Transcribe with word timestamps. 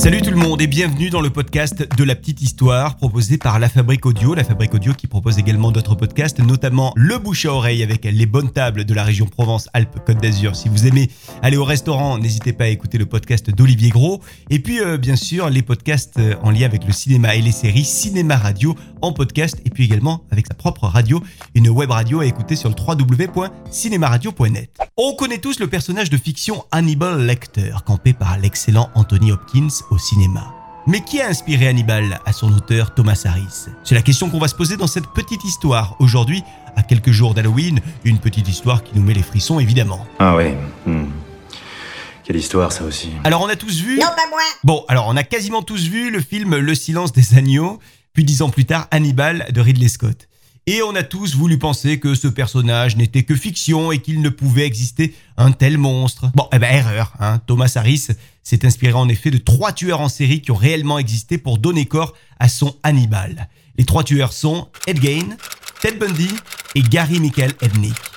Salut 0.00 0.22
tout 0.22 0.30
le 0.30 0.36
monde 0.36 0.62
et 0.62 0.66
bienvenue 0.66 1.10
dans 1.10 1.20
le 1.20 1.28
podcast 1.28 1.86
de 1.94 2.04
la 2.04 2.14
petite 2.14 2.40
histoire 2.40 2.96
proposé 2.96 3.36
par 3.36 3.58
La 3.58 3.68
Fabrique 3.68 4.06
Audio. 4.06 4.32
La 4.32 4.44
Fabrique 4.44 4.72
Audio 4.72 4.94
qui 4.94 5.06
propose 5.06 5.38
également 5.38 5.72
d'autres 5.72 5.94
podcasts, 5.94 6.38
notamment 6.38 6.94
Le 6.96 7.18
Bouche 7.18 7.44
à 7.44 7.52
Oreille 7.52 7.82
avec 7.82 8.06
les 8.06 8.24
bonnes 8.24 8.50
tables 8.50 8.86
de 8.86 8.94
la 8.94 9.04
région 9.04 9.26
Provence-Alpes-Côte 9.26 10.16
d'Azur. 10.16 10.56
Si 10.56 10.70
vous 10.70 10.86
aimez 10.86 11.10
aller 11.42 11.58
au 11.58 11.64
restaurant, 11.64 12.16
n'hésitez 12.16 12.54
pas 12.54 12.64
à 12.64 12.68
écouter 12.68 12.96
le 12.96 13.04
podcast 13.04 13.50
d'Olivier 13.50 13.90
Gros. 13.90 14.22
Et 14.48 14.60
puis 14.60 14.80
euh, 14.80 14.96
bien 14.96 15.16
sûr 15.16 15.50
les 15.50 15.60
podcasts 15.60 16.18
euh, 16.18 16.34
en 16.42 16.50
lien 16.50 16.64
avec 16.64 16.86
le 16.86 16.92
cinéma 16.92 17.34
et 17.34 17.42
les 17.42 17.52
séries 17.52 17.84
Cinéma 17.84 18.38
Radio 18.38 18.74
en 19.02 19.12
podcast 19.12 19.60
et 19.66 19.70
puis 19.70 19.84
également 19.84 20.24
avec 20.30 20.46
sa 20.46 20.54
propre 20.54 20.86
radio, 20.86 21.22
une 21.54 21.68
web 21.68 21.90
radio 21.90 22.20
à 22.20 22.24
écouter 22.24 22.56
sur 22.56 22.70
le 22.70 22.74
www.cinemaradio.net. 22.74 24.70
On 24.96 25.14
connaît 25.14 25.38
tous 25.38 25.60
le 25.60 25.66
personnage 25.66 26.08
de 26.08 26.16
fiction 26.16 26.64
Hannibal 26.72 27.20
Lecter, 27.20 27.74
campé 27.84 28.14
par 28.14 28.38
l'excellent 28.38 28.88
Anthony 28.94 29.32
Hopkins 29.32 29.68
au 29.90 29.98
cinéma. 29.98 30.54
Mais 30.86 31.02
qui 31.02 31.20
a 31.20 31.28
inspiré 31.28 31.68
Hannibal 31.68 32.20
à 32.24 32.32
son 32.32 32.52
auteur 32.52 32.94
Thomas 32.94 33.22
Harris? 33.24 33.66
C'est 33.84 33.94
la 33.94 34.02
question 34.02 34.30
qu'on 34.30 34.38
va 34.38 34.48
se 34.48 34.54
poser 34.54 34.76
dans 34.76 34.86
cette 34.86 35.06
petite 35.08 35.44
histoire. 35.44 35.94
Aujourd'hui, 35.98 36.42
à 36.74 36.82
quelques 36.82 37.10
jours 37.10 37.34
d'Halloween, 37.34 37.80
une 38.04 38.18
petite 38.18 38.48
histoire 38.48 38.82
qui 38.82 38.96
nous 38.96 39.02
met 39.02 39.14
les 39.14 39.22
frissons 39.22 39.60
évidemment. 39.60 40.06
Ah 40.18 40.34
ouais. 40.34 40.56
hmm. 40.86 41.04
Quelle 42.24 42.36
histoire 42.36 42.72
ça 42.72 42.84
aussi. 42.84 43.10
Alors 43.24 43.42
on 43.42 43.48
a 43.48 43.56
tous 43.56 43.80
vu... 43.80 43.96
Non, 43.98 44.06
pas 44.06 44.28
moi 44.30 44.40
Bon, 44.64 44.84
alors 44.88 45.06
on 45.08 45.16
a 45.16 45.22
quasiment 45.22 45.62
tous 45.62 45.88
vu 45.88 46.10
le 46.10 46.20
film 46.20 46.56
Le 46.56 46.74
silence 46.74 47.12
des 47.12 47.36
agneaux, 47.36 47.78
puis 48.12 48.24
dix 48.24 48.42
ans 48.42 48.50
plus 48.50 48.64
tard 48.64 48.86
Hannibal 48.90 49.46
de 49.52 49.60
Ridley 49.60 49.88
Scott. 49.88 50.28
Et 50.66 50.82
on 50.82 50.94
a 50.94 51.02
tous 51.02 51.34
voulu 51.34 51.58
penser 51.58 51.98
que 51.98 52.14
ce 52.14 52.28
personnage 52.28 52.96
n'était 52.96 53.24
que 53.24 53.34
fiction 53.34 53.90
et 53.90 53.98
qu'il 53.98 54.20
ne 54.20 54.28
pouvait 54.28 54.66
exister 54.66 55.14
un 55.36 55.50
tel 55.52 55.78
monstre. 55.78 56.30
Bon, 56.34 56.48
eh 56.52 56.58
ben 56.58 56.72
erreur, 56.72 57.12
hein. 57.18 57.40
Thomas 57.46 57.72
Harris 57.74 58.08
s'est 58.50 58.66
inspiré 58.66 58.94
en 58.94 59.08
effet 59.08 59.30
de 59.30 59.38
trois 59.38 59.72
tueurs 59.72 60.00
en 60.00 60.08
série 60.08 60.40
qui 60.42 60.50
ont 60.50 60.56
réellement 60.56 60.98
existé 60.98 61.38
pour 61.38 61.58
donner 61.58 61.86
corps 61.86 62.14
à 62.40 62.48
son 62.48 62.74
Hannibal. 62.82 63.48
Les 63.78 63.84
trois 63.84 64.02
tueurs 64.02 64.32
sont 64.32 64.66
Ed 64.88 65.00
Gein, 65.00 65.36
Ted 65.80 65.98
Bundy 65.98 66.30
et 66.74 66.82
Gary 66.82 67.20
Michael 67.20 67.52
Ednick. 67.62 68.09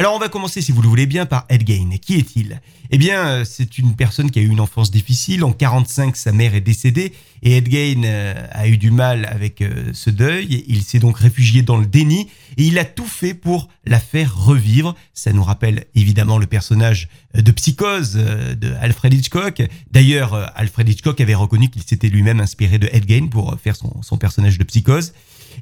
Alors 0.00 0.14
on 0.14 0.18
va 0.18 0.30
commencer, 0.30 0.62
si 0.62 0.72
vous 0.72 0.80
le 0.80 0.88
voulez 0.88 1.04
bien, 1.04 1.26
par 1.26 1.44
Ed 1.50 1.68
Gein. 1.68 1.90
Qui 2.00 2.16
est-il? 2.16 2.62
Eh 2.90 2.96
bien, 2.96 3.20
euh, 3.20 3.44
c'est 3.44 3.76
une 3.76 3.94
personne 3.94 4.30
qui 4.30 4.38
a 4.38 4.42
eu 4.42 4.48
une 4.48 4.60
enfance 4.60 4.90
difficile. 4.90 5.44
En 5.44 5.52
45, 5.52 6.16
sa 6.16 6.32
mère 6.32 6.54
est 6.54 6.62
décédée 6.62 7.12
et 7.42 7.58
Ed 7.58 7.70
Gein 7.70 8.04
euh, 8.04 8.46
a 8.50 8.66
eu 8.66 8.78
du 8.78 8.90
mal 8.90 9.26
avec 9.30 9.60
euh, 9.60 9.90
ce 9.92 10.08
deuil. 10.08 10.64
Il 10.68 10.84
s'est 10.84 11.00
donc 11.00 11.18
réfugié 11.18 11.60
dans 11.60 11.76
le 11.76 11.84
déni 11.84 12.30
et 12.56 12.64
il 12.64 12.78
a 12.78 12.86
tout 12.86 13.04
fait 13.04 13.34
pour 13.34 13.68
la 13.84 14.00
faire 14.00 14.34
revivre. 14.34 14.96
Ça 15.12 15.34
nous 15.34 15.44
rappelle 15.44 15.84
évidemment 15.94 16.38
le 16.38 16.46
personnage 16.46 17.10
de 17.34 17.52
Psychose 17.52 18.14
de 18.14 18.72
Alfred 18.80 19.12
Hitchcock. 19.12 19.60
D'ailleurs, 19.90 20.50
Alfred 20.56 20.88
Hitchcock 20.88 21.20
avait 21.20 21.34
reconnu 21.34 21.68
qu'il 21.68 21.82
s'était 21.82 22.08
lui-même 22.08 22.40
inspiré 22.40 22.78
de 22.78 22.88
Ed 22.90 23.06
Gein 23.06 23.26
pour 23.26 23.54
faire 23.62 23.76
son 23.76 24.16
personnage 24.16 24.56
de 24.56 24.64
Psychose. 24.64 25.12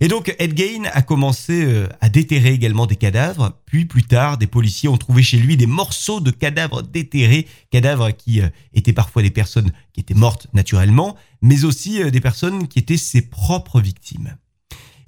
Et 0.00 0.08
donc 0.08 0.34
Ed 0.38 0.56
Gein 0.56 0.84
a 0.92 1.02
commencé 1.02 1.64
euh, 1.64 1.88
à 2.00 2.08
déterrer 2.08 2.52
également 2.52 2.86
des 2.86 2.96
cadavres, 2.96 3.58
puis 3.66 3.84
plus 3.84 4.04
tard 4.04 4.38
des 4.38 4.46
policiers 4.46 4.88
ont 4.88 4.96
trouvé 4.96 5.22
chez 5.22 5.38
lui 5.38 5.56
des 5.56 5.66
morceaux 5.66 6.20
de 6.20 6.30
cadavres 6.30 6.82
déterrés, 6.82 7.46
cadavres 7.70 8.10
qui 8.10 8.40
euh, 8.40 8.48
étaient 8.74 8.92
parfois 8.92 9.22
des 9.22 9.30
personnes 9.30 9.72
qui 9.92 10.00
étaient 10.00 10.14
mortes 10.14 10.46
naturellement, 10.52 11.16
mais 11.42 11.64
aussi 11.64 12.02
euh, 12.02 12.10
des 12.10 12.20
personnes 12.20 12.68
qui 12.68 12.78
étaient 12.78 12.96
ses 12.96 13.22
propres 13.22 13.80
victimes. 13.80 14.36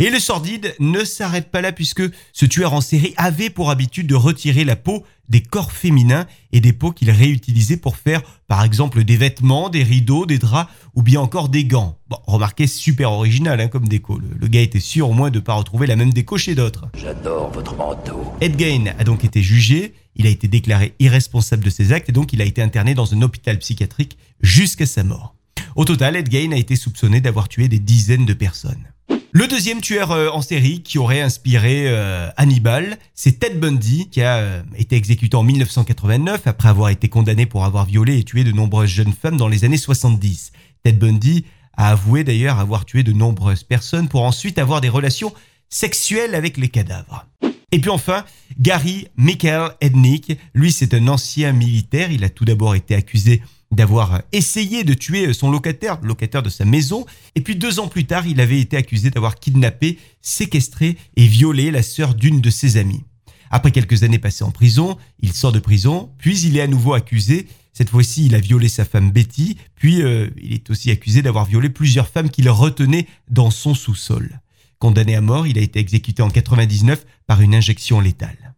Et 0.00 0.08
le 0.08 0.18
sordide 0.18 0.74
ne 0.80 1.04
s'arrête 1.04 1.50
pas 1.50 1.60
là 1.60 1.72
puisque 1.72 2.02
ce 2.32 2.46
tueur 2.46 2.72
en 2.72 2.80
série 2.80 3.12
avait 3.18 3.50
pour 3.50 3.68
habitude 3.68 4.06
de 4.06 4.14
retirer 4.14 4.64
la 4.64 4.74
peau 4.74 5.04
des 5.28 5.42
corps 5.42 5.72
féminins 5.72 6.26
et 6.52 6.62
des 6.62 6.72
peaux 6.72 6.90
qu'il 6.90 7.10
réutilisait 7.10 7.76
pour 7.76 7.98
faire 7.98 8.22
par 8.48 8.64
exemple 8.64 9.04
des 9.04 9.18
vêtements, 9.18 9.68
des 9.68 9.82
rideaux, 9.82 10.24
des 10.24 10.38
draps 10.38 10.72
ou 10.94 11.02
bien 11.02 11.20
encore 11.20 11.50
des 11.50 11.66
gants. 11.66 11.98
Bon, 12.08 12.16
remarquez, 12.26 12.66
super 12.66 13.12
original 13.12 13.60
hein, 13.60 13.68
comme 13.68 13.88
déco. 13.88 14.18
Le, 14.18 14.28
le 14.40 14.46
gars 14.48 14.62
était 14.62 14.80
sûr 14.80 15.10
au 15.10 15.12
moins 15.12 15.28
de 15.30 15.38
ne 15.38 15.44
pas 15.44 15.52
retrouver 15.52 15.86
la 15.86 15.97
même 15.97 16.14
déco 16.14 16.38
chez 16.38 16.54
d'autres. 16.54 16.86
J'adore 16.94 17.50
votre 17.50 17.76
manteau. 17.76 18.32
Ed 18.41 18.58
Gein 18.58 18.94
a 18.98 19.04
donc 19.04 19.22
été 19.22 19.42
jugé, 19.42 19.92
il 20.16 20.26
a 20.26 20.30
été 20.30 20.48
déclaré 20.48 20.94
irresponsable 20.98 21.62
de 21.62 21.70
ses 21.70 21.92
actes 21.92 22.08
et 22.08 22.12
donc 22.12 22.32
il 22.32 22.41
a 22.41 22.46
été 22.46 22.62
interné 22.62 22.94
dans 22.94 23.12
un 23.12 23.20
hôpital 23.20 23.58
psychiatrique 23.58 24.16
jusqu'à 24.41 24.86
sa 24.86 25.04
mort. 25.04 25.34
Au 25.76 25.84
total, 25.84 26.16
Ed 26.16 26.32
Gein 26.32 26.52
a 26.52 26.56
été 26.56 26.75
soupçonné 26.75 27.20
d'avoir 27.20 27.50
tué 27.50 27.69
des 27.69 27.78
dizaines 27.78 28.25
de 28.25 28.32
personnes. 28.32 28.86
Le 29.32 29.46
deuxième 29.46 29.80
tueur 29.80 30.10
euh, 30.10 30.28
en 30.30 30.42
série 30.42 30.82
qui 30.82 30.98
aurait 30.98 31.20
inspiré 31.20 31.84
euh, 31.86 32.28
Hannibal, 32.36 32.98
c'est 33.14 33.38
Ted 33.38 33.58
Bundy, 33.58 34.08
qui 34.10 34.22
a 34.22 34.38
euh, 34.38 34.62
été 34.76 34.96
exécuté 34.96 35.36
en 35.36 35.44
1989 35.44 36.48
après 36.48 36.68
avoir 36.68 36.88
été 36.88 37.08
condamné 37.08 37.46
pour 37.46 37.64
avoir 37.64 37.84
violé 37.84 38.19
et 38.19 38.24
tué 38.24 38.42
de 38.42 38.50
nombreuses 38.50 38.90
jeunes 38.90 39.12
femmes 39.12 39.36
dans 39.36 39.46
les 39.46 39.64
années 39.64 39.76
70. 39.76 40.50
Ted 40.82 40.98
Bundy 40.98 41.44
a 41.76 41.90
avoué 41.90 42.24
d'ailleurs 42.24 42.58
avoir 42.58 42.84
tué 42.84 43.04
de 43.04 43.12
nombreuses 43.12 43.62
personnes 43.62 44.08
pour 44.08 44.24
ensuite 44.24 44.58
avoir 44.58 44.80
des 44.80 44.88
relations 44.88 45.32
sexuelles 45.69 46.34
avec 46.34 46.56
les 46.56 46.69
cadavres. 46.69 47.24
Et 47.70 47.78
puis 47.78 47.90
enfin, 47.90 48.24
Gary 48.58 49.06
Michael 49.16 49.70
Ednick, 49.80 50.38
lui 50.54 50.72
c'est 50.72 50.92
un 50.92 51.06
ancien 51.06 51.52
militaire, 51.52 52.10
il 52.10 52.24
a 52.24 52.30
tout 52.30 52.44
d'abord 52.44 52.74
été 52.74 52.96
accusé 52.96 53.42
d'avoir 53.70 54.22
essayé 54.32 54.84
de 54.84 54.94
tuer 54.94 55.32
son 55.32 55.50
locataire, 55.50 56.00
locataire 56.03 56.42
de 56.42 56.50
sa 56.50 56.64
maison, 56.64 57.06
et 57.34 57.41
puis 57.41 57.56
deux 57.56 57.78
ans 57.78 57.88
plus 57.88 58.04
tard, 58.04 58.26
il 58.26 58.41
avait 58.41 58.60
été 58.60 58.76
accusé 58.76 59.10
d'avoir 59.10 59.36
kidnappé, 59.36 59.98
séquestré 60.20 60.97
et 61.16 61.26
violé 61.26 61.70
la 61.70 61.82
sœur 61.82 62.14
d'une 62.14 62.41
de 62.41 62.50
ses 62.50 62.76
amies. 62.76 63.04
Après 63.50 63.72
quelques 63.72 64.03
années 64.04 64.19
passées 64.19 64.44
en 64.44 64.50
prison, 64.50 64.97
il 65.20 65.32
sort 65.32 65.53
de 65.53 65.58
prison, 65.58 66.10
puis 66.19 66.38
il 66.41 66.56
est 66.56 66.60
à 66.62 66.69
nouveau 66.69 66.94
accusé. 66.94 67.48
Cette 67.72 67.91
fois-ci, 67.91 68.26
il 68.26 68.34
a 68.34 68.41
violé 68.41 68.69
sa 68.69 68.84
femme 68.84 69.10
Betty, 69.10 69.56
puis 69.75 70.02
euh, 70.02 70.31
il 70.41 70.52
est 70.52 70.70
aussi 70.70 70.91
accusé 70.91 71.22
d'avoir 71.22 71.47
violé 71.47 71.69
plusieurs 71.69 72.08
femmes 72.08 72.31
qu'il 72.31 72.48
retenait 72.48 73.06
dans 73.28 73.50
son 73.50 73.75
sous-sol. 73.75 74.41
Condamné 74.78 75.14
à 75.14 75.20
mort, 75.20 75.47
il 75.47 75.58
a 75.58 75.62
été 75.62 75.78
exécuté 75.78 76.22
en 76.22 76.31
99 76.31 77.04
par 77.26 77.41
une 77.41 77.54
injection 77.54 78.00
létale. 78.00 78.50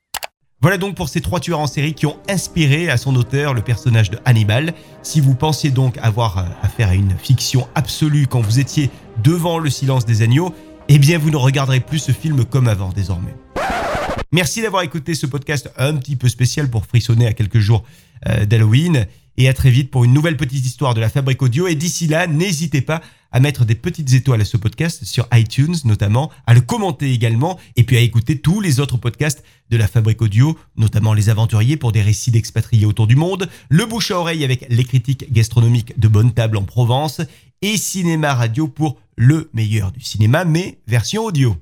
Voilà 0.63 0.79
donc 0.79 0.95
pour 0.95 1.09
ces 1.09 1.21
trois 1.21 1.41
tueurs 1.41 1.59
en 1.59 1.67
série 1.67 1.93
qui 1.93 2.07
ont 2.07 2.17
inspiré 2.29 2.89
à 2.89 2.97
son 2.97 3.17
auteur 3.17 3.53
le 3.53 3.63
personnage 3.63 4.11
de 4.11 4.19
Hannibal. 4.25 4.75
Si 5.03 5.21
vous 5.21 5.35
pensiez 5.35 5.71
donc 5.71 5.99
avoir 6.01 6.39
euh, 6.39 6.43
affaire 6.63 6.91
à 6.91 6.95
une 6.95 7.17
fiction 7.19 7.67
absolue 7.75 8.29
quand 8.29 8.41
vous 8.41 8.61
étiez 8.61 8.89
devant 9.25 9.59
le 9.59 9.69
silence 9.71 10.07
des 10.07 10.23
agneaux, 10.23 10.55
eh 10.89 11.01
bien 11.01 11.19
vous 11.19 11.31
ne 11.31 11.37
regarderez 11.37 11.81
plus 11.81 11.99
ce 11.99 12.13
film 12.13 12.45
comme 12.45 12.69
avant 12.69 12.91
désormais. 12.91 13.35
Merci 14.31 14.63
d'avoir 14.63 14.85
écouté 14.85 15.17
ce 15.17 15.27
podcast 15.27 15.69
un 15.79 15.97
petit 15.97 16.15
peu 16.15 16.29
spécial 16.29 16.71
pour 16.71 16.87
frissonner 16.87 17.27
à 17.27 17.33
quelques 17.33 17.59
jours 17.59 17.83
euh, 18.29 18.47
d'Halloween. 18.47 19.07
Et 19.37 19.49
à 19.49 19.55
très 19.55 19.71
vite 19.71 19.91
pour 19.91 20.05
une 20.05 20.13
nouvelle 20.13 20.37
petite 20.37 20.65
histoire 20.65 20.95
de 20.95 21.01
la 21.01 21.09
Fabrique 21.09 21.43
Audio. 21.43 21.67
Et 21.67 21.75
d'ici 21.75 22.07
là, 22.07 22.27
n'hésitez 22.27 22.83
pas 22.83 23.01
à 23.33 23.41
mettre 23.41 23.65
des 23.65 23.75
petites 23.75 24.13
étoiles 24.13 24.43
à 24.43 24.45
ce 24.45 24.57
podcast 24.57 25.05
sur 25.05 25.27
iTunes 25.33 25.75
notamment, 25.85 26.31
à 26.47 26.55
le 26.55 26.61
commenter 26.61 27.13
également, 27.13 27.59
et 27.77 27.85
puis 27.85 27.97
à 27.97 28.01
écouter 28.01 28.39
tous 28.39 28.61
les 28.61 28.79
autres 28.79 28.99
podcasts 28.99 29.43
de 29.71 29.77
la 29.79 29.89
Fabrique 29.89 30.21
Audio, 30.21 30.59
notamment 30.77 31.15
Les 31.15 31.31
Aventuriers 31.31 31.79
pour 31.79 31.93
des 31.93 32.03
récits 32.03 32.31
d'expatriés 32.31 32.85
autour 32.85 33.07
du 33.07 33.17
monde, 33.17 33.49
Le 33.71 33.87
Bouche 33.87 34.11
à 34.11 34.19
Oreille 34.19 34.45
avec 34.45 34.67
les 34.69 34.85
critiques 34.85 35.33
gastronomiques 35.33 35.99
de 35.99 36.09
Bonne 36.09 36.33
Table 36.33 36.59
en 36.59 36.65
Provence, 36.65 37.23
et 37.63 37.77
Cinéma 37.77 38.35
Radio 38.35 38.69
pour 38.69 38.99
le 39.17 39.49
meilleur 39.55 39.93
du 39.93 40.01
cinéma, 40.01 40.45
mais 40.45 40.79
version 40.87 41.25
audio. 41.25 41.57